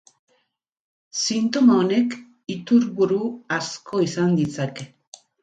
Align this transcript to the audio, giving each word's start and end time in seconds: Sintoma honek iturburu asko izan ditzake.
Sintoma 1.23 1.75
honek 1.81 2.15
iturburu 2.55 3.21
asko 3.59 4.03
izan 4.09 4.35
ditzake. 4.43 4.91